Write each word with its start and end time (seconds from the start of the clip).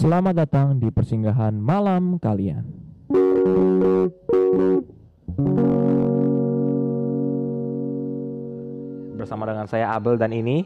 Selamat 0.00 0.32
datang 0.32 0.80
di 0.80 0.88
persinggahan 0.88 1.60
malam 1.60 2.16
kalian. 2.16 2.64
Bersama 9.12 9.44
dengan 9.44 9.68
saya 9.68 9.92
Abel 9.92 10.16
dan 10.16 10.32
ini 10.32 10.64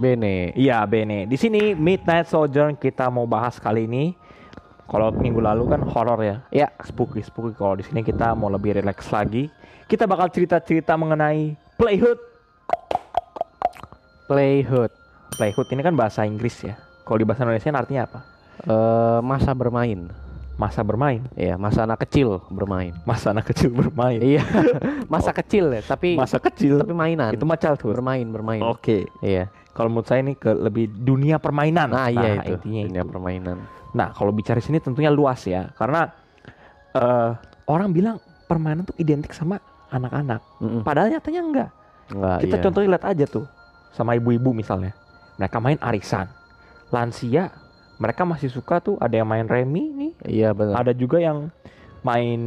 Bene. 0.00 0.56
Iya 0.56 0.88
Bene. 0.88 1.28
Di 1.28 1.36
sini 1.36 1.76
Midnight 1.76 2.32
Sojourn 2.32 2.80
kita 2.80 3.12
mau 3.12 3.28
bahas 3.28 3.60
kali 3.60 3.84
ini. 3.84 4.16
Kalau 4.88 5.12
minggu 5.12 5.44
lalu 5.44 5.68
kan 5.68 5.84
horor 5.84 6.24
ya, 6.24 6.36
Ya, 6.48 6.72
spooky 6.80 7.20
spooky. 7.20 7.60
Kalau 7.60 7.76
di 7.76 7.84
sini 7.84 8.00
kita 8.00 8.32
mau 8.32 8.48
lebih 8.48 8.80
rileks 8.80 9.12
lagi. 9.12 9.52
Kita 9.84 10.08
bakal 10.08 10.32
cerita-cerita 10.32 10.96
mengenai 10.96 11.60
playhood. 11.76 12.16
playhood. 14.32 14.88
Playhood 15.36 15.68
ini 15.76 15.84
kan 15.84 15.92
bahasa 15.92 16.24
Inggris 16.24 16.56
ya. 16.64 16.87
Kalau 17.08 17.16
di 17.16 17.24
bahasa 17.24 17.42
Indonesia 17.42 17.72
artinya 17.72 18.02
apa? 18.04 18.20
Eh, 18.60 19.20
masa 19.24 19.56
bermain. 19.56 20.12
Masa 20.54 20.82
bermain, 20.82 21.22
Iya, 21.32 21.54
masa 21.54 21.86
anak 21.86 22.02
kecil 22.02 22.42
bermain. 22.50 22.90
masa 23.06 23.30
anak 23.30 23.46
kecil 23.46 23.70
bermain. 23.70 24.18
Iya, 24.18 24.42
masa 25.08 25.30
kecil 25.30 25.70
ya, 25.70 25.80
tapi 25.80 26.18
Masa 26.18 26.36
kecil 26.36 26.82
tapi 26.82 26.90
mainan. 26.92 27.30
itu 27.30 27.46
mah 27.46 27.54
childhood. 27.54 27.94
bermain, 27.94 28.26
bermain. 28.26 28.58
Oke. 28.60 29.06
Iya. 29.20 29.46
Kalau 29.70 29.86
menurut 29.88 30.04
saya 30.04 30.18
ini 30.18 30.34
ke 30.34 30.50
lebih 30.50 30.90
dunia 30.90 31.38
permainan. 31.38 31.86
Nah, 31.88 32.10
iya 32.10 32.42
itu. 32.42 32.58
intinya 32.58 32.82
Dunia 32.84 33.02
itu. 33.02 33.08
permainan. 33.08 33.56
Nah, 33.94 34.10
kalau 34.10 34.34
bicara 34.34 34.58
sini 34.58 34.82
tentunya 34.82 35.08
luas 35.08 35.46
ya, 35.46 35.70
karena 35.72 36.10
eh 36.90 37.30
orang 37.64 37.88
bilang 37.88 38.16
permainan 38.44 38.82
tuh 38.82 38.98
identik 38.98 39.30
sama 39.30 39.62
anak-anak. 39.88 40.42
Mm-mm. 40.58 40.82
Padahal 40.82 41.08
nyatanya 41.08 41.40
enggak. 41.40 41.70
Enggak, 42.10 42.36
Kita 42.42 42.56
iya. 42.58 42.62
contohnya 42.66 42.88
lihat 42.90 43.04
aja 43.06 43.24
tuh 43.24 43.46
sama 43.92 44.12
ibu-ibu 44.12 44.50
misalnya. 44.50 44.90
Mereka 45.38 45.62
main 45.62 45.78
arisan. 45.78 46.26
Lansia, 46.88 47.52
mereka 47.96 48.22
masih 48.22 48.48
suka 48.48 48.78
tuh 48.78 48.96
ada 48.96 49.12
yang 49.12 49.26
main 49.26 49.44
remi 49.44 49.88
nih, 49.88 50.12
Iya 50.24 50.50
benar. 50.52 50.80
ada 50.80 50.92
juga 50.92 51.18
yang 51.18 51.52
main 52.00 52.40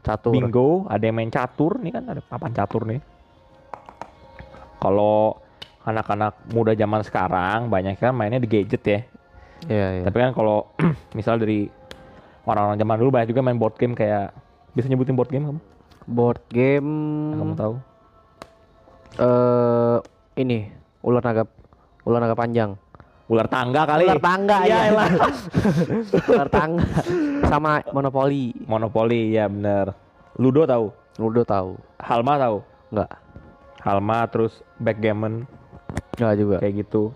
Catur. 0.00 0.32
bingo, 0.32 0.88
ada 0.88 1.00
yang 1.00 1.14
main 1.14 1.28
catur 1.28 1.76
nih 1.78 1.92
kan 1.92 2.04
ada 2.08 2.20
papan 2.20 2.50
catur 2.50 2.82
nih. 2.84 3.00
Kalau 4.80 5.38
anak-anak 5.82 6.32
muda 6.50 6.72
zaman 6.72 7.00
sekarang 7.02 7.68
banyak 7.68 7.96
kan 7.96 8.12
mainnya 8.12 8.40
di 8.40 8.48
gadget 8.48 8.82
ya. 8.82 9.00
Iya, 9.64 9.86
iya. 10.00 10.04
Tapi 10.04 10.16
kan 10.18 10.32
kalau 10.32 10.72
misal 11.16 11.36
dari 11.36 11.68
orang-orang 12.44 12.76
zaman 12.76 12.96
dulu 12.98 13.10
banyak 13.10 13.28
juga 13.30 13.40
main 13.40 13.56
board 13.56 13.76
game 13.76 13.92
kayak 13.92 14.32
bisa 14.72 14.88
nyebutin 14.88 15.14
board 15.14 15.30
game 15.30 15.44
kamu? 15.46 15.60
Board 16.04 16.40
game 16.50 16.90
Yang 17.30 17.40
kamu 17.40 17.54
tahu? 17.56 17.74
eh 19.14 19.98
ini 20.34 20.66
ular 21.00 21.22
naga 21.22 21.46
ular 22.02 22.18
naga 22.18 22.34
panjang. 22.34 22.74
Ular 23.34 23.48
tangga 23.50 23.82
kali. 23.82 24.06
Ular 24.06 24.22
tangga 24.22 24.56
Iya, 24.62 24.78
ya. 24.94 25.06
ular 26.30 26.48
tangga 26.48 26.86
sama 27.44 27.82
monopoli. 27.90 28.54
Monopoli 28.64 29.34
ya 29.34 29.50
bener. 29.50 29.90
Ludo 30.38 30.62
tahu? 30.64 30.94
Ludo 31.18 31.42
tahu. 31.42 31.74
Halma 31.98 32.38
tahu? 32.38 32.62
Enggak. 32.94 33.10
Halma 33.82 34.18
terus 34.30 34.52
backgammon 34.78 35.50
Enggak 36.14 36.34
juga. 36.38 36.56
kayak 36.62 36.74
gitu. 36.80 37.10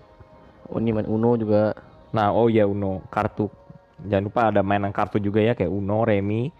Oh, 0.66 0.76
ini 0.76 0.90
main 0.90 1.06
Uno 1.06 1.38
juga. 1.38 1.72
Nah, 2.10 2.34
oh 2.34 2.50
ya 2.50 2.66
Uno, 2.66 3.00
kartu. 3.08 3.46
Jangan 4.02 4.24
lupa 4.24 4.40
ada 4.50 4.60
mainan 4.60 4.90
kartu 4.90 5.16
juga 5.16 5.38
ya 5.38 5.54
kayak 5.54 5.70
Uno, 5.70 6.02
Remi. 6.02 6.50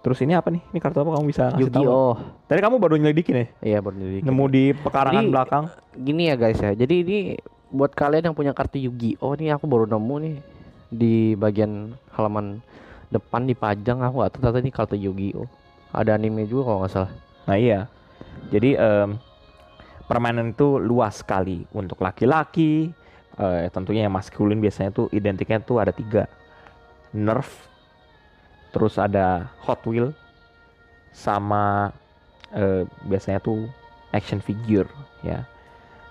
Terus 0.00 0.20
ini 0.20 0.32
apa 0.32 0.52
nih? 0.52 0.60
Ini 0.70 0.78
kartu 0.78 1.00
apa 1.00 1.12
kamu 1.12 1.26
bisa 1.26 1.48
kasih 1.50 1.66
tahu? 1.66 1.82
Yu-Gi-Oh. 1.82 2.14
Tadi 2.44 2.60
kamu 2.60 2.76
baru 2.76 2.94
nyelidikin 2.96 3.34
ya? 3.34 3.46
Iya, 3.60 3.78
baru 3.80 3.96
nyelidikin. 3.96 4.26
Nemu 4.28 4.44
di 4.48 4.64
pekarangan 4.72 5.22
Jadi- 5.24 5.32
belakang. 5.32 5.64
Gini 5.96 6.22
ya 6.28 6.34
guys 6.36 6.60
ya. 6.60 6.72
Jadi 6.72 6.94
ini 7.00 7.18
buat 7.72 7.92
kalian 7.96 8.32
yang 8.32 8.36
punya 8.36 8.52
kartu 8.52 8.80
Yu-Gi-Oh 8.80 9.36
nih 9.38 9.54
aku 9.56 9.64
baru 9.68 9.84
nemu 9.88 10.14
nih 10.20 10.36
di 10.94 11.14
bagian 11.34 11.96
halaman 12.14 12.60
depan 13.10 13.46
dipajang 13.46 14.02
aku 14.02 14.26
tahu 14.26 14.30
ternyata 14.38 14.58
ini 14.60 14.70
kartu 14.74 14.96
Yu-Gi-Oh. 14.98 15.46
Ada 15.94 16.18
anime 16.18 16.50
juga 16.50 16.74
kalau 16.74 16.78
nggak 16.82 16.92
salah. 16.92 17.12
Nah 17.46 17.56
iya. 17.56 17.86
Jadi 18.50 18.74
em, 18.74 19.14
permainan 20.10 20.52
itu 20.52 20.82
luas 20.82 21.22
sekali 21.22 21.62
untuk 21.70 22.02
laki-laki. 22.02 22.90
eh, 23.34 23.66
tentunya 23.74 24.06
yang 24.06 24.14
maskulin 24.14 24.62
biasanya 24.62 24.94
tuh 24.94 25.10
identiknya 25.10 25.58
tuh 25.58 25.82
ada 25.82 25.90
tiga. 25.90 26.30
Nerf, 27.10 27.66
terus 28.70 28.94
ada 28.94 29.50
Hot 29.66 29.82
Wheel, 29.86 30.14
sama 31.10 31.90
eh, 32.54 32.86
biasanya 33.06 33.42
tuh 33.42 33.66
action 34.14 34.38
figure 34.38 34.86
ya. 35.26 35.42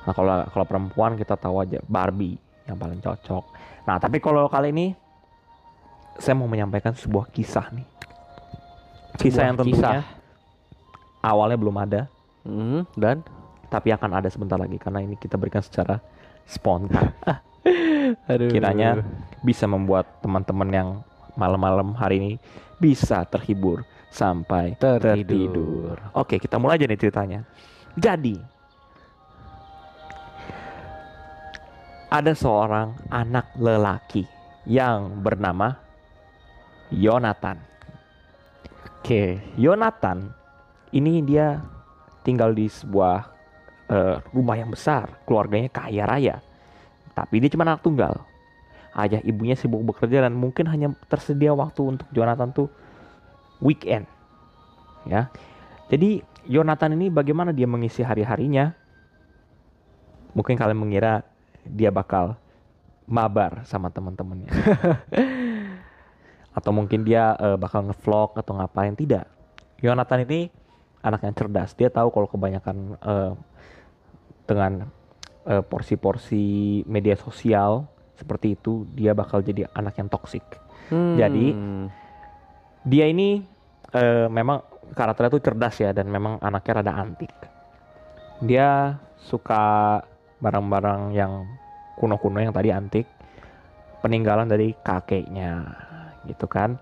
Nah 0.03 0.13
kalau 0.13 0.43
kalau 0.51 0.65
perempuan 0.65 1.15
kita 1.15 1.35
tahu 1.35 1.63
aja 1.63 1.79
Barbie 1.85 2.35
yang 2.65 2.75
paling 2.75 2.99
cocok. 2.99 3.43
Nah 3.83 3.99
tapi 3.99 4.19
kalau 4.19 4.47
kali 4.47 4.71
ini 4.71 4.87
saya 6.15 6.37
mau 6.37 6.47
menyampaikan 6.47 6.93
sebuah 6.93 7.31
kisah 7.31 7.71
nih. 7.73 7.87
Kisah 9.17 9.29
Sebuah 9.29 9.47
yang 9.47 9.57
tentunya 9.57 9.77
kisah. 9.77 10.03
awalnya 11.21 11.57
belum 11.57 11.77
ada 11.77 12.01
Mhm, 12.43 12.99
dan 12.99 13.23
tapi 13.71 13.95
akan 13.95 14.19
ada 14.19 14.27
sebentar 14.27 14.59
lagi 14.59 14.75
karena 14.75 14.99
ini 14.99 15.15
kita 15.15 15.39
berikan 15.39 15.63
secara 15.63 16.03
spontan. 16.43 17.15
aduh. 18.31 18.51
Kiranya 18.51 18.99
bisa 19.39 19.63
membuat 19.63 20.19
teman-teman 20.19 20.69
yang 20.69 20.89
malam-malam 21.39 21.95
hari 21.95 22.19
ini 22.19 22.31
bisa 22.77 23.23
terhibur 23.25 23.87
sampai 24.11 24.75
tertidur. 24.75 25.23
tertidur. 25.23 25.95
Oke, 26.13 26.35
kita 26.37 26.59
mulai 26.59 26.75
aja 26.77 26.85
nih 26.85 26.99
ceritanya. 26.99 27.39
Jadi 27.95 28.35
ada 32.13 32.37
seorang 32.37 32.93
anak 33.09 33.57
lelaki 33.57 34.29
yang 34.69 35.25
bernama 35.25 35.73
Yonatan. 36.93 37.57
Oke, 39.01 39.41
Yonatan 39.57 40.29
ini 40.93 41.25
dia 41.25 41.57
tinggal 42.21 42.53
di 42.53 42.69
sebuah 42.69 43.17
eh, 43.89 44.15
rumah 44.29 44.55
yang 44.61 44.69
besar, 44.69 45.25
keluarganya 45.25 45.73
kaya 45.73 46.05
raya. 46.05 46.35
Tapi 47.17 47.41
dia 47.41 47.49
cuma 47.49 47.65
anak 47.65 47.81
tunggal. 47.81 48.13
Ayah 48.93 49.17
ibunya 49.25 49.57
sibuk 49.57 49.81
bekerja 49.81 50.21
dan 50.21 50.37
mungkin 50.37 50.69
hanya 50.69 50.93
tersedia 51.09 51.49
waktu 51.49 51.97
untuk 51.97 52.05
Jonathan 52.13 52.53
tuh 52.53 52.69
weekend. 53.57 54.05
Ya. 55.09 55.33
Jadi 55.89 56.21
Yonatan 56.45 56.93
ini 56.93 57.09
bagaimana 57.09 57.49
dia 57.49 57.65
mengisi 57.65 58.05
hari-harinya? 58.05 58.69
Mungkin 60.37 60.53
kalian 60.53 60.77
mengira 60.77 61.32
dia 61.67 61.89
bakal 61.91 62.35
mabar 63.07 63.63
sama 63.67 63.91
teman-temannya. 63.91 64.51
atau 66.53 66.69
mungkin 66.69 67.01
dia 67.01 67.33
eh, 67.41 67.57
bakal 67.57 67.89
ngevlog 67.89 68.37
atau 68.37 68.53
ngapain 68.55 68.93
tidak. 68.93 69.25
Yonatan 69.81 70.23
ini 70.29 70.47
anak 71.03 71.25
yang 71.25 71.35
cerdas. 71.35 71.73
Dia 71.75 71.89
tahu 71.89 72.13
kalau 72.13 72.29
kebanyakan 72.29 72.77
eh, 73.01 73.31
dengan 74.45 74.87
eh, 75.49 75.63
porsi-porsi 75.65 76.81
media 76.85 77.17
sosial 77.17 77.89
seperti 78.13 78.53
itu 78.55 78.85
dia 78.93 79.11
bakal 79.17 79.41
jadi 79.41 79.67
anak 79.73 79.97
yang 79.99 80.07
toksik. 80.07 80.45
Hmm. 80.93 81.17
Jadi, 81.17 81.55
Dia 82.83 83.07
ini 83.07 83.39
eh, 83.95 84.27
memang 84.27 84.59
karakternya 84.91 85.31
tuh 85.39 85.43
cerdas 85.43 85.75
ya 85.79 85.95
dan 85.95 86.11
memang 86.11 86.35
anaknya 86.43 86.83
rada 86.83 86.93
antik. 86.99 87.31
Dia 88.43 88.99
suka 89.23 90.03
barang-barang 90.43 91.15
yang 91.15 91.47
kuno-kuno 91.95 92.43
yang 92.43 92.51
tadi 92.51 92.69
antik, 92.69 93.07
peninggalan 94.03 94.45
dari 94.45 94.75
kakeknya 94.75 95.63
gitu 96.27 96.45
kan. 96.45 96.75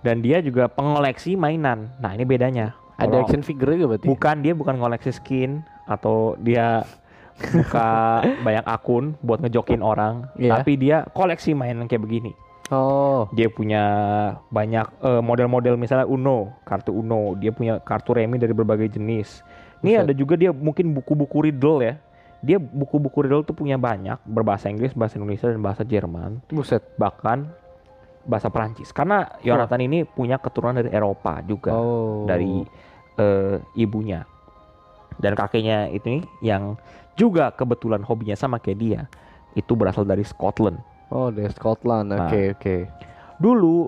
Dan 0.00 0.20
dia 0.20 0.40
juga 0.40 0.68
pengoleksi 0.68 1.36
mainan. 1.36 1.92
Nah, 2.00 2.12
ini 2.12 2.24
bedanya. 2.24 2.72
ada 2.94 3.10
Kalau- 3.10 3.26
action 3.26 3.42
figure 3.42 3.74
juga 3.74 3.96
berarti. 3.96 4.06
Bukan 4.06 4.36
dia 4.40 4.54
bukan 4.54 4.78
ngoleksi 4.78 5.10
skin 5.10 5.66
atau 5.84 6.38
dia 6.38 6.86
buka 7.50 8.22
banyak 8.46 8.62
akun 8.62 9.18
buat 9.18 9.42
ngejokin 9.42 9.82
orang, 9.82 10.30
Iya. 10.38 10.54
tapi 10.54 10.78
dia 10.78 11.02
koleksi 11.10 11.58
mainan 11.58 11.90
kayak 11.90 12.06
begini. 12.06 12.30
Oh, 12.70 13.26
Dia 13.34 13.50
punya 13.50 13.82
banyak 14.48 14.86
eh, 15.02 15.20
model-model 15.20 15.74
misalnya 15.74 16.06
Uno, 16.06 16.54
kartu 16.62 16.94
Uno, 16.94 17.34
dia 17.34 17.50
punya 17.50 17.76
kartu 17.76 18.14
remi 18.14 18.38
dari 18.38 18.54
berbagai 18.54 18.88
jenis. 18.88 19.42
Ini 19.82 20.00
ada 20.00 20.14
juga 20.14 20.38
dia 20.38 20.48
mungkin 20.48 20.94
buku-buku 20.94 21.50
riddle 21.50 21.82
ya. 21.82 21.98
Dia 22.44 22.60
buku-buku 22.60 23.24
riddle 23.24 23.40
tuh 23.40 23.52
punya 23.52 23.74
banyak 23.74 24.20
berbahasa 24.22 24.68
Inggris, 24.68 24.92
bahasa 24.92 25.16
Indonesia 25.16 25.48
dan 25.48 25.58
bahasa 25.58 25.80
Jerman, 25.82 26.44
buset. 26.46 26.84
bahkan 26.94 27.48
bahasa 28.22 28.48
Perancis. 28.48 28.92
Karena 28.92 29.24
Yonatan 29.40 29.80
ini 29.82 30.04
punya 30.04 30.36
keturunan 30.36 30.76
dari 30.76 30.92
Eropa 30.92 31.40
juga 31.40 31.72
Oh. 31.72 32.24
dari 32.24 32.60
eh, 33.14 33.56
ibunya 33.74 34.26
dan 35.16 35.32
kakeknya 35.32 35.86
itu 35.88 36.18
nih 36.18 36.22
yang 36.42 36.74
juga 37.14 37.48
kebetulan 37.48 38.02
hobinya 38.02 38.34
sama 38.34 38.58
kayak 38.58 38.78
dia 38.78 39.00
itu 39.54 39.72
berasal 39.72 40.02
dari 40.02 40.22
Scotland 40.22 40.82
Oh, 41.08 41.30
dari 41.30 41.46
Scotland. 41.48 42.10
Nah. 42.10 42.26
Oke, 42.26 42.52
oke. 42.52 42.76
dulu 43.36 43.86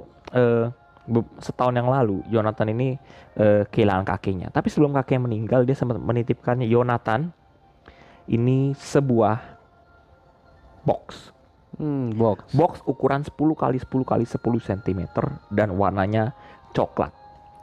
be- 1.06 1.32
setahun 1.38 1.74
yang 1.74 1.86
lalu 1.86 2.22
Jonathan 2.26 2.68
ini 2.68 2.94
eh, 3.34 3.62
kehilangan 3.64 4.06
kakeknya 4.06 4.48
tapi 4.50 4.70
sebelum 4.70 4.90
kakeknya 4.92 5.22
meninggal 5.24 5.60
dia 5.62 5.74
sempat 5.74 5.98
menitipkan 5.98 6.62
Jonathan 6.62 7.30
ini 8.26 8.74
sebuah 8.74 9.38
box 10.86 11.34
Hmm, 11.76 12.16
box. 12.16 12.56
Box 12.56 12.80
ukuran 12.88 13.20
10 13.20 13.52
kali 13.52 13.76
10 13.76 14.00
kali 14.00 14.24
10 14.24 14.40
cm 14.64 15.00
dan 15.52 15.76
warnanya 15.76 16.32
coklat. 16.72 17.12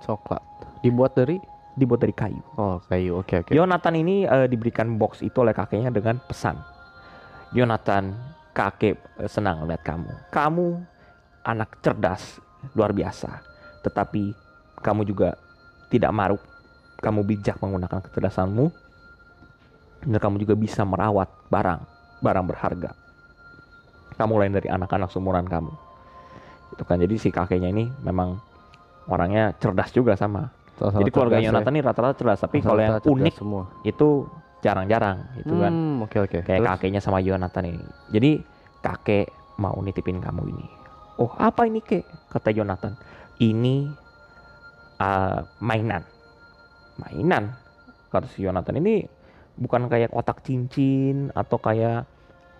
Coklat. 0.05 0.37
Dibuat 0.85 1.17
dari 1.17 1.41
Dibuat 1.73 2.05
dari 2.05 2.13
kayu. 2.13 2.37
Oh, 2.53 2.77
kayu. 2.85 3.17
Oke, 3.25 3.41
oke. 3.41 3.49
Yonatan 3.49 3.97
ini 3.97 4.29
eh, 4.29 4.45
diberikan 4.45 4.93
box 4.93 5.25
itu 5.25 5.41
oleh 5.41 5.57
kakeknya 5.57 5.89
dengan 5.89 6.21
pesan. 6.21 6.53
Yonatan, 7.57 8.13
kakek 8.53 8.93
eh, 9.17 9.25
senang 9.25 9.65
lihat 9.65 9.81
kamu. 9.81 10.29
Kamu 10.29 10.67
anak 11.41 11.81
cerdas, 11.81 12.37
luar 12.77 12.93
biasa. 12.93 13.41
Tetapi 13.81 14.37
kamu 14.85 15.01
juga 15.01 15.33
tidak 15.89 16.13
maruk. 16.13 16.41
Kamu 17.01 17.25
bijak 17.25 17.57
menggunakan 17.57 18.05
kecerdasanmu. 18.05 18.69
Dan 20.03 20.19
kamu 20.19 20.43
juga 20.43 20.55
bisa 20.59 20.83
merawat 20.83 21.31
barang, 21.47 21.79
barang 22.19 22.45
berharga. 22.47 22.91
Kamu 24.19 24.33
lain 24.37 24.53
dari 24.53 24.67
anak-anak 24.69 25.09
seumuran 25.09 25.47
kamu. 25.47 25.73
Itu 26.75 26.83
kan 26.85 27.01
jadi 27.01 27.15
si 27.17 27.29
kakeknya 27.29 27.69
ini 27.71 27.89
memang 28.03 28.37
orangnya 29.07 29.53
cerdas 29.57 29.89
juga 29.93 30.13
sama. 30.17 30.51
Sama-sama 30.77 31.01
Jadi 31.05 31.11
keluarga 31.13 31.35
cerdas 31.37 31.45
ya. 31.45 31.49
Yonatan 31.53 31.71
ini 31.73 31.81
rata-rata 31.81 32.15
cerdas, 32.17 32.39
tapi 32.41 32.57
kalau 32.61 32.81
yang 32.81 32.97
unik 32.99 33.33
semua. 33.37 33.63
itu 33.85 34.25
jarang-jarang 34.63 35.17
gitu 35.43 35.53
kan. 35.59 35.71
Hmm, 35.71 36.05
oke 36.07 36.17
oke. 36.23 36.37
Kayak 36.47 36.59
Terus? 36.63 36.69
kakeknya 36.79 37.01
sama 37.03 37.19
Yonatan 37.19 37.63
ini. 37.67 37.83
Jadi 38.15 38.31
kakek 38.79 39.27
mau 39.59 39.75
nitipin 39.83 40.23
kamu 40.23 40.49
ini. 40.49 40.65
Oh 41.21 41.29
apa 41.37 41.67
ini 41.69 41.83
kek? 41.83 42.07
Kata 42.31 42.49
Yonatan. 42.49 42.97
Ini 43.37 43.75
uh, 44.97 45.39
mainan. 45.61 46.01
Mainan. 46.97 47.53
Kata 48.09 48.25
si 48.31 48.45
Yonatan 48.45 48.81
ini 48.81 49.05
bukan 49.53 49.85
kayak 49.89 50.09
kotak 50.09 50.41
cincin 50.41 51.29
atau 51.33 51.57
kayak 51.61 52.09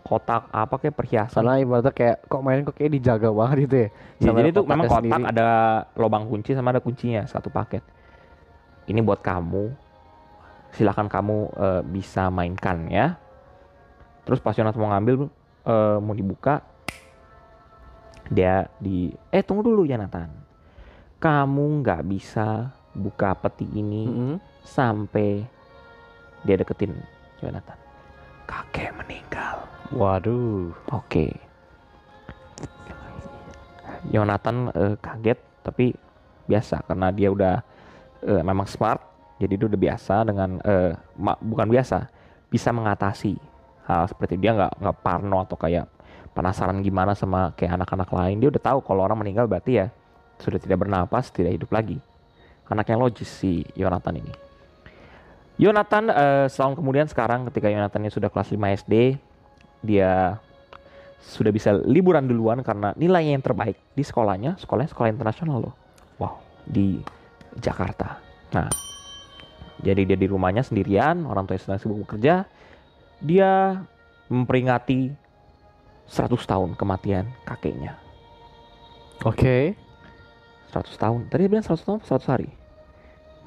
kotak 0.03 0.51
apa 0.51 0.75
kayak 0.77 0.95
perhiasan. 0.99 1.41
Karena 1.41 1.63
ibaratnya 1.63 1.93
kayak 1.95 2.17
kok 2.27 2.41
main 2.43 2.61
kok 2.67 2.75
kayak 2.75 2.91
dijaga 2.99 3.29
banget 3.31 3.57
gitu 3.65 3.75
ya. 3.75 3.89
Ya, 4.19 4.31
jadi 4.35 4.49
itu 4.51 4.61
memang 4.67 4.85
kotak 4.91 5.03
sendiri. 5.07 5.31
ada 5.31 5.49
lubang 5.95 6.23
kunci 6.27 6.51
sama 6.53 6.75
ada 6.75 6.83
kuncinya 6.83 7.23
satu 7.25 7.47
paket. 7.49 7.81
Ini 8.85 8.99
buat 8.99 9.23
kamu. 9.23 9.71
Silakan 10.75 11.07
kamu 11.07 11.37
eh, 11.55 11.81
bisa 11.87 12.27
mainkan 12.27 12.89
ya. 12.91 13.15
Terus 14.27 14.43
pas 14.43 14.55
Yonatan 14.55 14.79
mau 14.79 14.91
ngambil 14.91 15.31
eh, 15.65 15.97
mau 16.03 16.13
dibuka 16.13 16.61
dia 18.31 18.67
di 18.79 19.11
eh 19.31 19.43
tunggu 19.43 19.63
dulu 19.63 19.87
Yonatan. 19.87 20.29
Kamu 21.23 21.79
nggak 21.79 22.03
bisa 22.03 22.75
buka 22.93 23.33
peti 23.39 23.65
ini 23.71 24.05
Mm-mm. 24.05 24.35
sampai 24.61 25.47
dia 26.43 26.55
deketin 26.59 26.93
Yonatan. 27.43 27.77
Kakek 28.47 28.91
meninggal. 28.95 29.63
Waduh. 29.95 30.71
Oke. 30.91 31.31
Yonatan 34.11 34.71
eh, 34.75 34.95
kaget 34.99 35.39
tapi 35.63 35.95
biasa 36.43 36.83
karena 36.83 37.07
dia 37.15 37.31
udah 37.31 37.55
eh, 38.27 38.43
memang 38.43 38.67
smart 38.67 38.99
jadi 39.39 39.55
dia 39.55 39.67
udah 39.67 39.79
biasa 39.79 40.15
dengan 40.27 40.59
ma- 41.17 41.39
bukan 41.39 41.67
biasa 41.67 42.07
bisa 42.51 42.69
mengatasi 42.69 43.35
hal 43.87 44.07
seperti 44.07 44.39
dia 44.39 44.55
nggak 44.55 44.79
nggak 44.79 44.97
parno 45.03 45.43
atau 45.43 45.57
kayak 45.57 45.89
penasaran 46.31 46.79
gimana 46.85 47.17
sama 47.17 47.51
kayak 47.57 47.81
anak-anak 47.81 48.09
lain 48.09 48.37
dia 48.39 48.49
udah 48.53 48.63
tahu 48.63 48.79
kalau 48.85 49.01
orang 49.03 49.19
meninggal 49.19 49.49
berarti 49.49 49.83
ya 49.83 49.87
sudah 50.39 50.59
tidak 50.59 50.85
bernapas 50.85 51.29
tidak 51.29 51.55
hidup 51.55 51.69
lagi 51.71 51.97
anak 52.69 52.89
yang 52.89 52.99
logis 53.01 53.29
si 53.29 53.67
Yonatan 53.77 54.23
ini 54.23 54.33
Yonatan 55.61 56.09
eh, 56.09 56.45
setahun 56.49 56.77
kemudian 56.77 57.05
sekarang 57.05 57.45
ketika 57.49 57.69
Yonatan 57.69 58.05
ini 58.05 58.11
sudah 58.11 58.29
kelas 58.33 58.49
5 58.49 58.57
SD 58.83 58.93
dia 59.85 60.41
sudah 61.23 61.51
bisa 61.55 61.71
liburan 61.87 62.27
duluan 62.27 62.59
karena 62.65 62.91
nilainya 62.99 63.39
yang 63.39 63.45
terbaik 63.45 63.79
di 63.95 64.03
sekolahnya, 64.03 64.59
sekolahnya 64.59 64.91
sekolah 64.91 65.09
internasional 65.11 65.57
loh. 65.63 65.75
Wow, 66.19 66.43
di 66.67 66.99
Jakarta. 67.63 68.19
Nah, 68.51 68.67
jadi 69.79 70.03
dia 70.03 70.17
di 70.19 70.27
rumahnya 70.27 70.67
sendirian, 70.67 71.23
orang 71.23 71.47
tuanya 71.47 71.63
sedang 71.63 71.79
sibuk 71.79 72.03
bekerja. 72.07 72.43
Dia 73.23 73.79
memperingati 74.27 75.15
100 76.11 76.27
tahun 76.43 76.69
kematian 76.75 77.27
kakeknya. 77.47 77.95
Oke. 79.23 79.79
100 80.75 80.89
tahun. 80.99 81.19
Tadi 81.31 81.47
dia 81.47 81.51
bilang 81.51 81.63
100 81.63 81.87
tahun, 81.87 81.99
100 82.03 82.33
hari. 82.33 82.49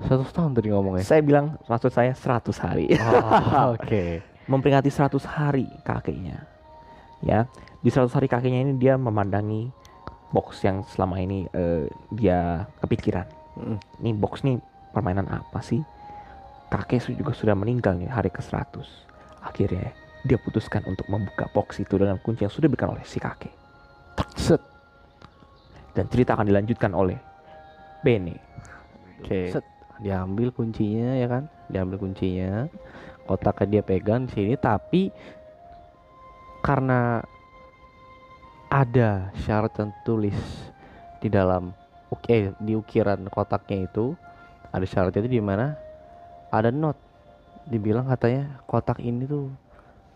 100 0.05 0.29
tahun 0.29 0.51
tadi 0.53 0.69
ngomongnya. 0.69 1.05
Saya 1.05 1.25
bilang 1.25 1.57
maksud 1.65 1.89
saya 1.89 2.13
100 2.13 2.53
hari. 2.61 2.93
Oh, 3.01 3.73
Oke. 3.77 4.21
memperingati 4.47 4.93
100 4.93 5.17
hari 5.25 5.67
kakeknya. 5.83 6.45
Ya, 7.25 7.49
di 7.81 7.89
100 7.89 8.13
hari 8.13 8.29
kakeknya 8.29 8.61
ini 8.61 8.73
dia 8.77 9.01
memandangi 9.01 9.73
box 10.31 10.61
yang 10.63 10.85
selama 10.85 11.17
ini 11.17 11.49
eh, 11.51 11.89
dia 12.13 12.69
kepikiran. 12.85 13.27
Mm. 13.57 13.79
Ini 14.05 14.11
box 14.21 14.45
nih 14.45 14.61
permainan 14.93 15.27
apa 15.33 15.65
sih? 15.65 15.81
Kakek 16.69 17.09
juga 17.17 17.33
sudah 17.33 17.57
meninggal 17.57 17.97
nih 17.97 18.11
hari 18.11 18.29
ke-100. 18.29 18.85
Akhirnya 19.41 19.95
dia 20.27 20.37
putuskan 20.43 20.83
untuk 20.85 21.07
membuka 21.07 21.47
box 21.55 21.79
itu 21.81 21.95
dengan 21.97 22.19
kunci 22.21 22.43
yang 22.43 22.53
sudah 22.53 22.67
diberikan 22.69 22.93
oleh 22.93 23.07
si 23.07 23.17
kakek. 23.23 23.55
Set. 24.37 24.61
Dan 25.97 26.05
cerita 26.13 26.37
akan 26.37 26.45
dilanjutkan 26.45 26.93
oleh 26.93 27.17
Bene. 28.05 28.37
Set. 29.25 29.76
Diambil 30.01 30.53
kuncinya 30.53 31.17
ya 31.17 31.27
kan? 31.29 31.49
Diambil 31.73 31.97
kuncinya. 32.01 32.69
Kotaknya 33.27 33.81
dia 33.81 33.83
pegang 33.83 34.31
di 34.31 34.33
sini 34.33 34.55
tapi 34.55 35.11
karena 36.63 37.23
ada 38.71 39.31
syarat 39.47 39.71
tertulis 39.75 40.39
di 41.23 41.31
dalam 41.31 41.71
oke 42.11 42.27
eh, 42.27 42.51
di 42.59 42.75
ukiran 42.75 43.27
kotaknya 43.31 43.87
itu 43.87 44.15
ada 44.75 44.83
syaratnya 44.83 45.27
itu 45.27 45.39
di 45.39 45.43
mana 45.43 45.79
ada 46.51 46.75
note 46.75 46.99
dibilang 47.67 48.07
katanya 48.07 48.63
kotak 48.67 49.03
ini 49.03 49.27
tuh 49.27 49.51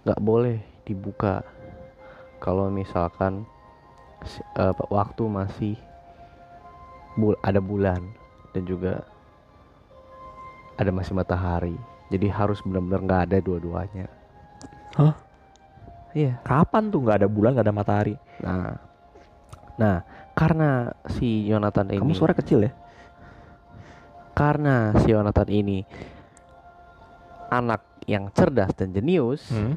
nggak 0.06 0.23
boleh 0.23 0.59
dibuka 0.87 1.43
kalau 2.43 2.71
misalkan 2.71 3.47
eh, 4.59 4.75
waktu 4.91 5.23
masih 5.27 5.75
bul 7.15 7.35
ada 7.43 7.62
bulan 7.62 8.03
dan 8.55 8.62
juga 8.67 9.06
ada 10.81 10.91
masih 10.91 11.12
matahari 11.12 11.77
jadi 12.09 12.27
harus 12.29 12.65
benar-benar 12.65 13.00
nggak 13.05 13.23
ada 13.29 13.37
dua-duanya 13.38 14.09
Hah? 14.97 15.15
iya 16.11 16.41
Kapan 16.43 16.91
tuh 16.91 17.05
nggak 17.05 17.23
ada 17.23 17.29
bulan, 17.31 17.55
nggak 17.55 17.67
ada 17.69 17.77
matahari? 17.77 18.15
nah 18.41 18.75
nah 19.77 19.97
karena 20.32 20.88
si 21.12 21.44
Yonatan 21.46 21.93
ini 21.93 22.01
Kamu 22.01 22.17
suara 22.17 22.32
kecil 22.32 22.65
ya? 22.65 22.72
karena 24.32 24.96
si 24.99 25.13
Yonatan 25.13 25.49
ini 25.49 25.84
anak 27.49 27.82
yang 28.06 28.31
cerdas 28.32 28.72
dan 28.75 28.91
jenius 28.91 29.44
Hmm. 29.51 29.77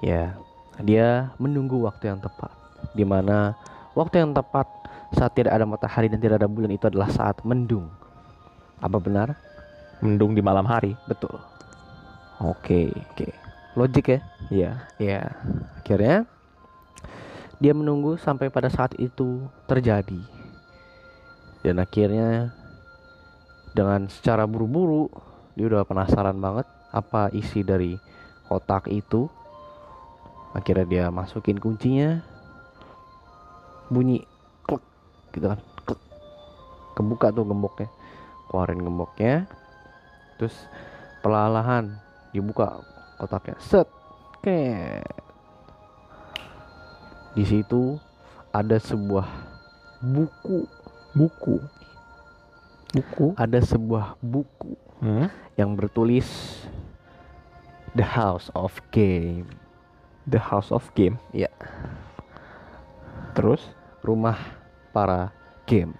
ya 0.00 0.34
dia 0.80 1.30
menunggu 1.36 1.78
waktu 1.78 2.08
yang 2.08 2.18
tepat 2.18 2.50
di 2.92 3.04
mana 3.04 3.54
waktu 3.92 4.18
yang 4.18 4.32
tepat 4.32 4.66
saat 5.12 5.36
tidak 5.36 5.52
ada 5.52 5.68
matahari 5.68 6.08
dan 6.08 6.18
tidak 6.18 6.40
ada 6.40 6.48
bulan 6.48 6.72
itu 6.72 6.88
adalah 6.88 7.12
saat 7.12 7.38
mendung 7.44 7.86
apa 8.80 8.96
benar 8.96 9.36
Mendung 10.02 10.34
di 10.34 10.42
malam 10.42 10.66
hari. 10.66 10.98
betul. 11.06 11.38
Oke. 12.42 12.90
oke. 12.90 13.30
Logik 13.78 14.10
ya? 14.10 14.20
Iya. 14.50 14.72
ya 14.98 15.20
akhirnya 15.78 16.26
dia 17.62 17.70
menunggu 17.70 18.18
sampai 18.18 18.50
pada 18.50 18.66
saat 18.66 18.98
itu 18.98 19.46
terjadi. 19.70 20.18
Dan 21.62 21.78
akhirnya 21.78 22.50
dengan 23.70 24.10
secara 24.10 24.42
buru-buru 24.50 25.06
dia 25.54 25.70
udah 25.70 25.86
penasaran 25.86 26.34
banget 26.42 26.66
apa 26.90 27.30
isi 27.30 27.62
dari 27.62 27.94
kotak 28.50 28.90
itu. 28.90 29.30
Akhirnya 30.50 30.86
dia 30.90 31.04
masukin 31.14 31.62
kuncinya. 31.62 32.18
Bunyi 33.86 34.26
klek 34.66 34.82
gitu 35.30 35.46
kan 35.46 35.62
klek. 35.86 36.00
Kebuka 36.98 37.30
tuh 37.30 37.46
gemboknya. 37.46 37.86
Keluarin 38.50 38.82
gemboknya 38.82 39.46
terus 40.36 40.54
perlahan 41.20 41.96
dibuka 42.30 42.80
kotaknya 43.16 43.56
set 43.58 43.86
Ket. 44.42 45.06
di 47.32 47.44
situ 47.46 47.96
ada 48.50 48.76
sebuah 48.76 49.28
buku 50.02 50.66
Buku. 51.12 51.60
Buku. 52.92 53.26
ada 53.36 53.60
sebuah 53.60 54.16
buku 54.18 54.74
Hmm. 55.02 55.26
yang 55.58 55.74
bertulis 55.74 56.62
The 57.92 58.06
House 58.06 58.48
of 58.54 58.78
Game 58.90 59.50
The 60.24 60.38
House 60.38 60.70
of 60.70 60.86
Game. 60.94 61.18
Iya. 61.34 61.50
Terus? 63.34 63.60
rumah 64.02 64.34
para 64.90 65.30
game 65.62 65.94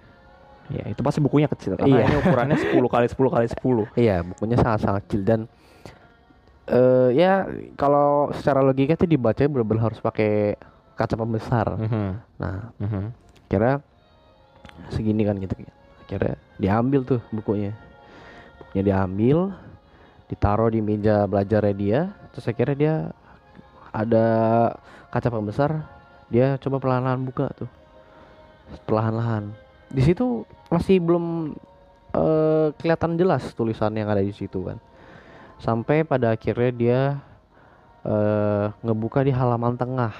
Ya 0.73 0.89
itu 0.89 0.99
pasti 0.99 1.21
bukunya 1.21 1.45
kecil 1.45 1.77
karena 1.77 2.01
Iya. 2.01 2.05
ini 2.09 2.15
ukurannya 2.19 2.57
10 2.57 2.89
kali 2.89 3.05
10 3.05 3.29
kali 3.29 3.45
10. 3.47 3.85
iya 3.93 4.25
bukunya 4.25 4.57
sangat-sangat 4.57 5.05
kecil 5.05 5.21
dan 5.21 5.39
eh 6.65 7.09
ya 7.13 7.45
kalau 7.75 8.33
secara 8.33 8.59
logika 8.59 8.95
itu 8.95 9.05
dibaca 9.05 9.37
bener-bener 9.37 9.83
harus 9.83 9.99
pakai 9.99 10.57
kaca 10.93 11.13
pembesar. 11.13 11.77
Mhm. 11.77 12.09
Nah, 12.39 12.73
Mhm. 12.79 13.03
kira 13.45 13.85
segini 14.89 15.21
kan 15.21 15.37
gitu 15.37 15.53
akhirnya 16.03 16.35
diambil 16.57 17.05
tuh 17.05 17.21
bukunya 17.29 17.77
bukunya 18.57 18.83
diambil 18.83 19.37
ditaruh 20.25 20.67
di 20.67 20.81
meja 20.81 21.29
belajarnya 21.29 21.73
dia 21.73 21.99
terus 22.33 22.49
akhirnya 22.49 22.75
dia 22.75 22.95
ada 23.91 24.25
kaca 25.09 25.29
pembesar 25.29 25.85
dia 26.27 26.57
coba 26.57 26.81
perlahan-lahan 26.81 27.21
buka 27.21 27.53
tuh 27.53 27.69
perlahan-lahan 28.83 29.53
di 29.93 30.01
situ 30.01 30.41
masih 30.73 30.97
belum 30.97 31.53
eh, 32.17 32.67
kelihatan 32.81 33.13
jelas 33.13 33.53
tulisan 33.53 33.93
yang 33.93 34.09
ada 34.09 34.25
di 34.25 34.33
situ 34.33 34.65
kan. 34.65 34.81
Sampai 35.61 36.01
pada 36.01 36.33
akhirnya 36.33 36.71
dia 36.73 36.99
eh, 38.03 38.65
ngebuka 38.81 39.21
di 39.21 39.29
halaman 39.29 39.77
tengah. 39.77 40.13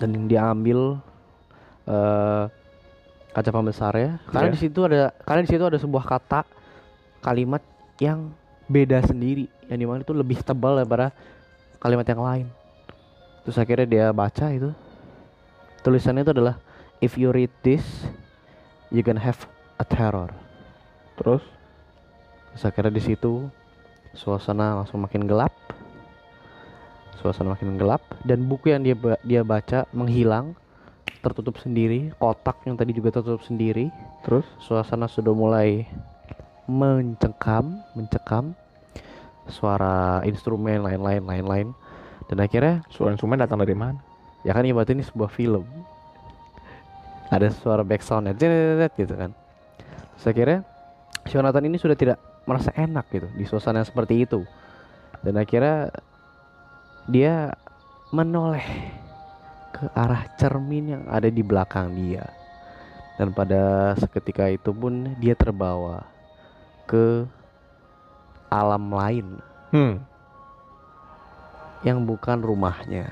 Dan 0.00 0.24
diambil 0.24 0.96
eh 1.84 2.44
kaca 3.30 3.50
pembesarnya. 3.52 4.18
Karena 4.26 4.48
Iya. 4.50 4.54
di 4.56 4.60
situ 4.64 4.80
ada 4.82 5.12
karena 5.22 5.40
di 5.44 5.50
situ 5.52 5.62
ada 5.62 5.78
sebuah 5.78 6.04
kata 6.08 6.40
kalimat 7.20 7.62
yang 8.00 8.32
beda 8.66 9.04
sendiri. 9.04 9.46
Yang 9.68 9.78
di 9.78 9.86
mana 9.86 10.00
itu 10.00 10.16
lebih 10.16 10.40
tebal 10.40 10.80
daripada 10.80 11.12
kalimat 11.78 12.08
yang 12.08 12.22
lain. 12.24 12.46
Terus 13.44 13.56
akhirnya 13.60 13.86
dia 13.86 14.06
baca 14.10 14.46
itu. 14.50 14.72
Tulisannya 15.84 16.24
itu 16.24 16.32
adalah 16.32 16.56
if 17.00 17.16
you 17.16 17.32
read 17.32 17.50
this 17.64 17.82
you 18.92 19.00
can 19.00 19.16
have 19.16 19.36
a 19.80 19.84
terror. 19.84 20.28
Terus? 21.16 21.42
Terus 22.52 22.62
akhirnya 22.64 22.92
di 22.92 23.02
situ 23.02 23.48
suasana 24.12 24.84
langsung 24.84 25.00
makin 25.00 25.24
gelap. 25.24 25.52
Suasana 27.20 27.56
makin 27.56 27.80
gelap. 27.80 28.04
Dan 28.24 28.48
buku 28.48 28.72
yang 28.72 28.84
dia 28.84 28.96
dia 29.24 29.42
baca 29.44 29.88
menghilang 29.96 30.52
tertutup 31.24 31.56
sendiri. 31.60 32.12
Kotak 32.20 32.64
yang 32.68 32.76
tadi 32.76 32.92
juga 32.92 33.20
tertutup 33.20 33.44
sendiri. 33.44 33.88
Terus? 34.24 34.44
Suasana 34.60 35.08
sudah 35.08 35.32
mulai 35.32 35.88
mencekam 36.68 37.80
mencekam. 37.96 38.52
Suara 39.50 40.22
instrumen 40.28 40.84
lain-lain 40.84 41.24
lain-lain. 41.24 41.68
Dan 42.28 42.38
akhirnya 42.44 42.86
suara 42.92 43.16
instrumen 43.16 43.42
datang 43.42 43.58
dari 43.58 43.74
mana? 43.74 44.10
ya 44.40 44.56
kan 44.56 44.64
ibaratnya 44.64 45.00
ini 45.00 45.04
sebuah 45.04 45.30
film 45.32 45.64
ada 47.30 47.46
suara 47.54 47.86
backsoundnya 47.86 48.34
"Zet" 48.34 48.92
gitu 48.98 49.14
kan. 49.14 49.30
Terus 50.18 50.26
akhirnya 50.26 50.58
si 51.24 51.38
Jonathan 51.38 51.64
ini 51.70 51.78
sudah 51.78 51.94
tidak 51.94 52.18
merasa 52.44 52.74
enak 52.74 53.06
gitu 53.14 53.30
di 53.38 53.46
suasana 53.46 53.80
yang 53.80 53.88
seperti 53.88 54.26
itu. 54.26 54.42
Dan 55.22 55.38
akhirnya 55.38 55.94
dia 57.06 57.54
menoleh 58.10 58.66
ke 59.70 59.86
arah 59.94 60.26
cermin 60.36 60.98
yang 60.98 61.04
ada 61.06 61.30
di 61.30 61.40
belakang 61.40 61.94
dia. 61.94 62.26
Dan 63.14 63.30
pada 63.30 63.94
seketika 63.94 64.50
itu 64.50 64.74
pun 64.74 65.14
dia 65.22 65.38
terbawa 65.38 66.02
ke 66.90 67.24
alam 68.50 68.90
lain. 68.90 69.28
Hmm. 69.70 70.02
yang 71.80 72.04
bukan 72.04 72.44
rumahnya. 72.44 73.08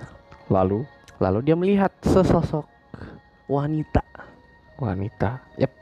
Lalu? 0.52 0.84
Lalu 1.22 1.38
dia 1.40 1.56
melihat 1.56 1.88
sesosok 2.04 2.68
wanita 3.48 4.07
wanita. 4.78 5.42
Yep, 5.58 5.72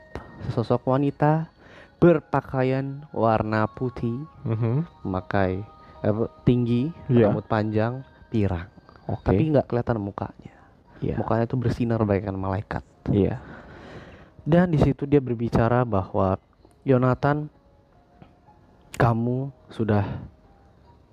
sesosok 0.49 0.81
wanita 0.89 1.49
berpakaian 1.97 3.05
warna 3.09 3.65
putih, 3.65 4.25
Mhm. 4.45 4.85
memakai 5.05 5.65
eh, 5.97 6.13
tinggi, 6.45 6.93
Iya. 7.09 7.33
rambut 7.33 7.49
panjang, 7.49 8.05
pirang. 8.29 8.69
Oke. 9.09 9.33
Tapi 9.33 9.49
nggak 9.49 9.65
kelihatan 9.65 9.97
mukanya. 9.97 10.53
Iya. 11.01 11.17
Mukanya 11.17 11.45
tuh 11.49 11.57
bersinar 11.57 11.97
bagaikan 12.05 12.37
malaikat. 12.37 12.85
Iya. 13.09 13.41
Dan 14.45 14.71
di 14.71 14.79
situ 14.79 15.09
dia 15.09 15.17
berbicara 15.17 15.81
bahwa 15.83 16.37
Yonatan, 16.85 17.49
kamu 18.95 19.51
sudah 19.69 20.05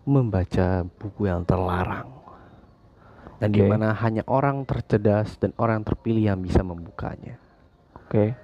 membaca 0.04 0.84
buku 1.00 1.26
yang 1.26 1.42
terlarang. 1.42 2.12
Dan 3.40 3.50
Oke. 3.50 3.56
di 3.58 3.62
mana 3.66 3.96
hanya 3.98 4.22
orang 4.30 4.62
tercerdas 4.68 5.36
dan 5.40 5.50
orang 5.58 5.82
terpilih 5.82 6.32
yang 6.32 6.40
bisa 6.44 6.62
membukanya. 6.62 7.40
Oke. 8.06 8.36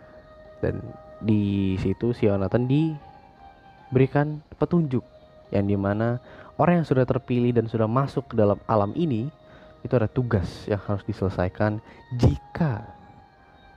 dan 0.60 0.76
di 1.24 1.72
situ 1.80 2.12
si 2.12 2.28
Yonatan 2.28 2.68
diberikan 2.68 4.44
petunjuk 4.60 5.00
yang 5.48 5.64
di 5.64 5.72
mana 5.72 6.20
orang 6.60 6.84
yang 6.84 6.88
sudah 6.88 7.08
terpilih 7.08 7.56
dan 7.56 7.64
sudah 7.64 7.88
masuk 7.88 8.28
ke 8.28 8.34
dalam 8.36 8.60
alam 8.68 8.92
ini 8.92 9.32
itu 9.80 9.92
ada 9.96 10.04
tugas 10.04 10.68
yang 10.68 10.80
harus 10.84 11.00
diselesaikan 11.08 11.80
jika 12.20 12.84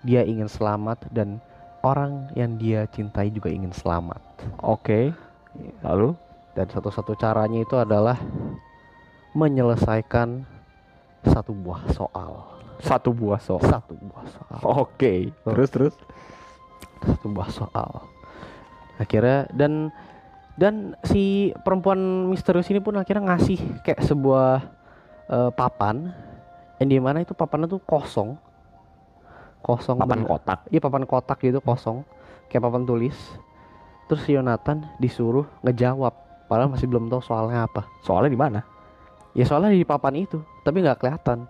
dia 0.03 0.27
ingin 0.27 0.51
selamat 0.51 1.07
dan 1.15 1.39
orang 1.87 2.27
yang 2.35 2.59
dia 2.59 2.83
cintai 2.91 3.31
juga 3.31 3.47
ingin 3.47 3.71
selamat 3.71 4.19
Oke. 4.59 5.13
Lalu 5.85 6.15
dan 6.53 6.69
satu-satu 6.69 7.17
caranya 7.17 7.61
itu 7.61 7.75
adalah 7.77 8.17
menyelesaikan 9.33 10.45
satu 11.25 11.55
buah 11.55 11.89
soal 11.95 12.62
satu 12.83 13.09
buah 13.09 13.39
soal. 13.39 13.63
satu 13.63 13.95
buah 13.95 14.25
soal 14.27 14.59
Oke. 14.83 15.31
Terus 15.31 15.69
terus. 15.71 15.95
satu 17.01 17.27
buah 17.27 17.49
soal 17.49 17.91
akhirnya 18.95 19.49
dan 19.51 19.89
dan 20.53 20.73
si 21.01 21.49
perempuan 21.65 21.97
misterius 22.29 22.69
ini 22.69 22.77
pun 22.77 22.93
akhirnya 22.93 23.33
ngasih 23.33 23.57
kayak 23.81 24.05
sebuah 24.05 24.61
eh, 25.27 25.51
papan 25.51 26.13
yang 26.77 26.89
di 26.89 26.99
mana 26.99 27.19
itu 27.19 27.33
papannya 27.33 27.65
tuh 27.65 27.81
kosong 27.81 28.37
kosong 29.59 29.97
Papan 29.97 30.21
bener. 30.21 30.29
kotak. 30.29 30.59
iya 30.69 30.79
papan 30.79 31.03
kotak 31.03 31.39
gitu 31.41 31.59
kosong 31.59 32.05
kayak 32.47 32.63
papan 32.63 32.83
tulis 32.83 33.15
terus 34.05 34.23
Yonatan 34.27 34.85
disuruh 34.95 35.47
ngejawab 35.63 36.13
padahal 36.45 36.69
masih 36.69 36.85
belum 36.85 37.07
tahu 37.07 37.19
soalnya 37.19 37.65
apa 37.65 37.87
Soalnya 38.03 38.29
di 38.29 38.39
mana? 38.39 38.59
ya 39.33 39.43
soalnya 39.43 39.73
di 39.73 39.81
papan 39.81 40.21
itu 40.21 40.37
tapi 40.61 40.79
nggak 40.79 41.01
kelihatan 41.01 41.49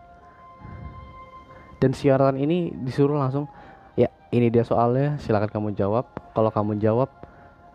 dan 1.84 1.92
si 1.92 2.08
Yonatan 2.08 2.40
ini 2.40 2.72
disuruh 2.72 3.20
langsung 3.20 3.52
ya 3.94 4.08
ini 4.32 4.48
dia 4.48 4.64
soalnya 4.64 5.20
silakan 5.20 5.52
kamu 5.52 5.70
jawab 5.76 6.08
kalau 6.32 6.48
kamu 6.48 6.80
jawab 6.80 7.12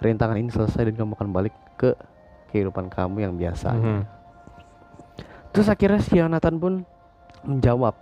rintangan 0.01 0.35
ini 0.35 0.49
selesai 0.49 0.89
dan 0.89 0.97
kamu 0.97 1.13
akan 1.13 1.29
balik 1.29 1.53
ke 1.77 1.93
kehidupan 2.49 2.89
kamu 2.89 3.21
yang 3.21 3.35
biasa 3.37 3.69
Mhm. 3.71 4.01
terus 5.53 5.69
akhirnya 5.69 6.01
si 6.01 6.17
Yonatan 6.17 6.57
pun 6.57 6.73
menjawab 7.45 7.93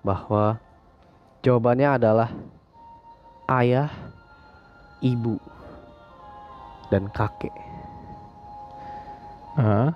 bahwa 0.00 0.56
jawabannya 1.40 2.00
adalah 2.00 2.32
ayah 3.52 3.92
ibu 4.98 5.36
dan 6.88 7.04
kakek 7.10 7.52
Hah? 9.52 9.92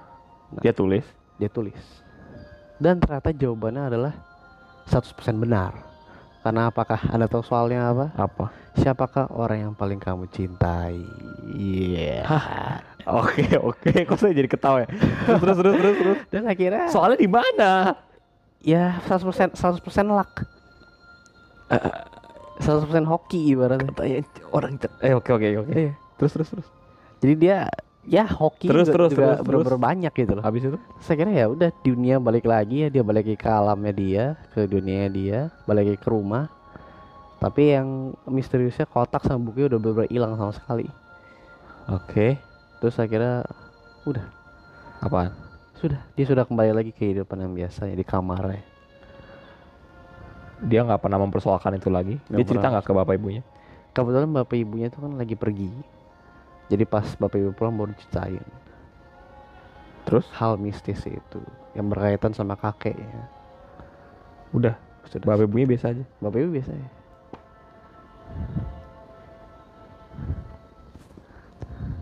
Dia 0.60 0.70
tulis. 0.70 1.06
dia 1.34 1.48
tulis 1.48 1.78
dan 2.76 3.00
ternyata 3.00 3.32
jawabannya 3.32 3.82
adalah 3.88 4.12
100% 4.86 5.10
benar 5.36 5.72
karena 6.40 6.68
apakah 6.68 7.00
anda 7.08 7.24
tahu 7.24 7.40
soalnya 7.40 7.88
apa 7.88 8.06
Apa? 8.14 8.44
siapakah 8.76 9.32
orang 9.32 9.58
yang 9.64 9.72
paling 9.72 9.96
kamu 9.96 10.28
cintai 10.28 11.00
iya 11.56 12.20
Oke 13.04 13.44
oke. 13.60 13.92
Kok 14.08 14.16
saya 14.16 14.32
jadi 14.32 14.48
ketawa 14.48 14.80
ya? 14.80 14.88
Terus 14.88 15.40
terus 15.44 15.56
terus 15.60 15.76
terus. 15.76 15.96
terus. 16.00 16.18
dan 16.32 16.48
akhirnya 16.48 16.88
Soalnya 16.88 17.20
di 17.20 17.28
mana? 17.28 17.72
ya 18.64 18.96
100% 19.04 19.52
100% 19.52 19.84
luck 20.08 20.32
Eh, 21.68 22.00
100% 22.64 23.04
hoki 23.04 23.52
ibaratnya 23.52 23.92
Katanya 23.92 24.24
orang. 24.52 24.80
Eh 25.04 25.12
oke 25.12 25.36
oke 25.36 25.46
oke. 25.64 25.72
Iya. 25.72 25.92
Terus 26.16 26.32
terus 26.32 26.48
terus. 26.48 26.68
jadi 27.20 27.34
dia 27.36 27.58
ya 28.04 28.24
hoki 28.28 28.68
Terus, 28.68 28.88
juga, 28.88 28.94
terus, 28.96 29.10
juga 29.12 29.22
terus, 29.24 29.36
terus. 29.44 29.46
bener-bener 29.48 29.78
banyak 29.80 30.12
gitu 30.12 30.32
loh 30.36 30.44
Habis 30.44 30.62
itu? 30.68 30.78
saya 31.00 31.16
kira 31.16 31.30
ya 31.32 31.46
udah 31.48 31.70
dunia 31.80 32.16
balik 32.20 32.44
lagi 32.44 32.84
ya 32.84 32.88
dia 32.92 33.02
balik 33.02 33.32
ke 33.34 33.48
alamnya 33.48 33.92
dia 33.92 34.24
ke 34.52 34.68
dunia 34.68 35.08
dia 35.08 35.38
balik 35.64 36.00
ke 36.00 36.08
rumah 36.08 36.48
tapi 37.40 37.76
yang 37.76 38.16
misteriusnya 38.24 38.88
kotak 38.88 39.20
sama 39.24 39.52
bukunya 39.52 39.68
udah 39.72 39.78
bener-bener 39.80 40.08
hilang 40.12 40.32
sama 40.36 40.52
sekali 40.52 40.88
Oke. 41.88 42.40
terus 42.80 42.96
akhirnya 42.96 43.44
udah 44.04 44.24
Apaan? 45.00 45.32
sudah 45.76 46.00
dia 46.16 46.24
sudah 46.24 46.44
kembali 46.48 46.72
lagi 46.72 46.90
ke 46.92 47.04
kehidupan 47.04 47.36
yang 47.40 47.52
biasanya 47.52 47.92
di 47.92 48.04
kamarnya 48.04 48.64
Dia 50.64 50.80
nggak 50.80 51.02
pernah 51.04 51.20
mempersoalkan 51.20 51.76
itu 51.76 51.92
lagi. 51.92 52.16
Nggak 52.24 52.40
Dia 52.40 52.46
cerita 52.48 52.66
nggak 52.72 52.86
ke 52.88 52.92
bapak 52.94 53.14
ibunya? 53.20 53.42
kebetulan 53.94 54.26
bapak 54.32 54.56
ibunya 54.58 54.90
tuh 54.90 55.06
kan 55.06 55.14
lagi 55.14 55.38
pergi 55.38 55.70
jadi 56.72 56.84
pas 56.88 57.04
bapak 57.16 57.38
ibu 57.40 57.50
pulang 57.52 57.76
baru 57.76 57.92
ceritain 57.96 58.44
Terus? 60.04 60.28
hal 60.36 60.60
mistis 60.60 61.00
itu 61.08 61.40
yang 61.72 61.88
berkaitan 61.88 62.36
sama 62.36 62.60
kakeknya 62.60 63.24
Udah. 64.52 64.76
sudah 65.08 65.26
Bapak 65.26 65.48
ibunya 65.48 65.66
biasa 65.66 65.96
aja. 65.96 66.04
bapak 66.20 66.38
ibu 66.44 66.50
biasanya 66.60 66.88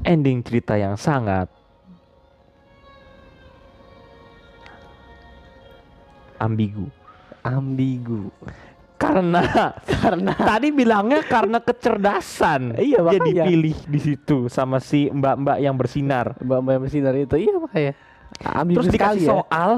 Ending 0.02 0.42
cerita 0.42 0.74
yang 0.74 0.98
sangat 0.98 1.46
ambigu. 6.42 6.90
Ambigu. 7.46 8.34
Karena 9.02 9.42
Karena 10.02 10.32
tadi 10.38 10.68
bilangnya 10.70 11.20
karena 11.26 11.58
kecerdasan. 11.58 12.78
Iya, 12.78 13.02
Jadi 13.02 13.30
makanya. 13.34 13.44
pilih 13.50 13.76
di 13.90 14.00
situ 14.00 14.46
sama 14.46 14.78
si 14.78 15.10
mbak-mbak 15.10 15.58
yang 15.58 15.74
bersinar. 15.74 16.38
Mbak-mbak 16.38 16.72
yang 16.78 16.82
bersinar 16.86 17.14
itu 17.18 17.34
iya 17.34 17.54
makanya. 17.58 17.92
Ambigu 18.46 18.78
Terus 18.80 18.86
sekali 18.94 19.18
dikasih 19.18 19.26
ya. 19.26 19.30
soal. 19.34 19.72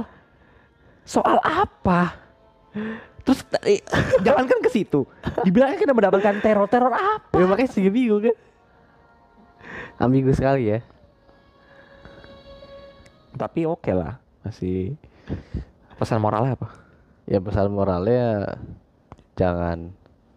Soal 1.05 1.37
apa? 1.41 2.01
Terus 3.25 3.41
eh, 3.65 3.81
jangankan 4.27 4.61
ke 4.61 4.69
situ. 4.69 5.09
Dibilangnya 5.41 5.81
kita 5.81 5.97
mendapatkan 5.97 6.35
teror-teror 6.45 6.93
apa? 6.93 7.37
Ya 7.41 7.49
makanya 7.49 7.71
sih 7.73 7.89
bingung 7.89 8.21
kan. 8.29 8.37
Ambigu 9.97 10.31
sekali 10.37 10.69
ya. 10.69 10.79
Tapi 13.35 13.67
oke 13.67 13.91
lah, 13.91 14.23
masih 14.47 14.95
pesan 15.99 16.23
moralnya 16.23 16.55
apa? 16.55 16.69
Ya 17.27 17.43
pesan 17.43 17.73
moralnya 17.73 18.55
jangan 19.35 19.91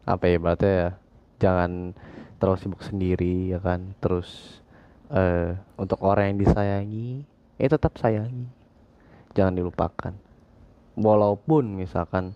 apa 0.07 0.23
ya 0.29 0.37
berarti 0.39 0.67
ya 0.67 0.89
jangan 1.37 1.93
terlalu 2.41 2.59
sibuk 2.61 2.81
sendiri 2.85 3.53
ya 3.53 3.59
kan. 3.61 3.93
Terus 4.01 4.61
eh 5.13 5.55
untuk 5.79 6.01
orang 6.03 6.35
yang 6.35 6.39
disayangi, 6.43 7.23
ya 7.57 7.67
tetap 7.69 7.95
sayangi. 7.97 8.49
Jangan 9.37 9.53
dilupakan. 9.57 10.13
Walaupun 10.97 11.77
misalkan 11.77 12.33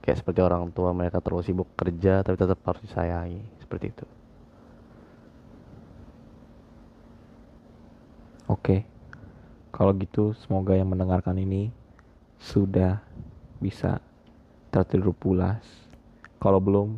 kayak 0.00 0.24
seperti 0.24 0.40
orang 0.40 0.72
tua 0.72 0.96
mereka 0.96 1.20
terlalu 1.20 1.44
sibuk 1.44 1.68
kerja 1.76 2.24
tapi 2.24 2.36
tetap 2.40 2.58
harus 2.64 2.80
disayangi 2.84 3.44
seperti 3.60 3.92
itu. 3.92 4.06
Oke. 8.50 8.82
Kalau 9.70 9.94
gitu 9.96 10.34
semoga 10.34 10.74
yang 10.74 10.90
mendengarkan 10.90 11.38
ini 11.38 11.70
sudah 12.40 13.00
bisa 13.62 14.02
tertidur 14.74 15.14
pulas. 15.14 15.62
Kalau 16.40 16.56
belum 16.56 16.96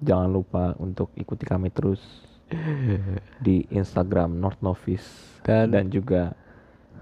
jangan 0.00 0.30
lupa 0.30 0.64
untuk 0.78 1.10
ikuti 1.18 1.42
kami 1.42 1.74
terus 1.74 1.98
di 3.46 3.66
Instagram 3.74 4.38
North 4.38 4.62
Novice 4.62 5.34
Dan- 5.42 5.74
dan, 5.74 5.90
juga 5.90 6.30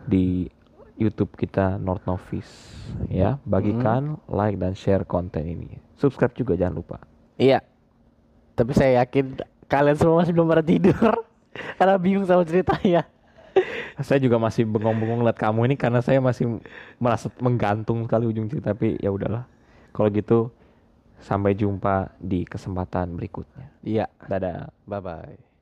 di 0.08 0.48
YouTube 0.96 1.36
kita 1.36 1.76
North 1.76 2.06
Novice 2.08 2.80
ya. 3.12 3.36
Bagikan, 3.44 4.16
like 4.30 4.56
dan 4.56 4.72
share 4.72 5.04
konten 5.04 5.44
ini. 5.44 5.68
Subscribe 6.00 6.32
juga 6.32 6.56
jangan 6.56 6.80
lupa. 6.80 6.96
Iya. 7.36 7.60
Tapi 8.54 8.72
saya 8.72 9.02
yakin 9.04 9.42
kalian 9.66 9.96
semua 9.98 10.22
masih 10.22 10.32
belum 10.32 10.48
pada 10.48 10.64
tidur 10.64 11.12
karena 11.78 11.96
bingung 11.98 12.24
sama 12.24 12.46
ceritanya. 12.46 13.04
Saya 14.02 14.18
juga 14.18 14.38
masih 14.42 14.66
bengong-bengong 14.66 15.22
lihat 15.22 15.38
kamu 15.38 15.70
ini 15.70 15.76
karena 15.78 16.02
saya 16.02 16.18
masih 16.18 16.58
merasa 16.98 17.30
menggantung 17.38 18.06
sekali 18.06 18.26
ujung 18.26 18.50
cerita 18.50 18.74
tapi 18.74 18.98
ya 18.98 19.10
udahlah. 19.10 19.46
Kalau 19.94 20.08
gitu 20.10 20.50
sampai 21.22 21.54
jumpa 21.54 22.14
di 22.18 22.42
kesempatan 22.46 23.14
berikutnya. 23.14 23.70
Iya. 23.84 24.06
Dadah. 24.26 24.70
Bye 24.88 25.00
bye. 25.00 25.53